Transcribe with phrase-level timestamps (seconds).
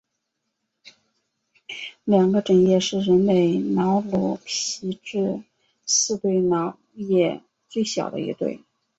[2.05, 5.43] 两个枕叶是人类脑颅皮质
[5.85, 8.61] 四对脑叶最小的一对。